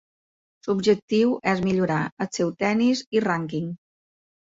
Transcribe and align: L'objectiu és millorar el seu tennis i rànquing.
L'objectiu 0.67 1.35
és 1.51 1.61
millorar 1.65 1.97
el 2.25 2.29
seu 2.37 2.49
tennis 2.65 3.05
i 3.19 3.23
rànquing. 3.27 3.69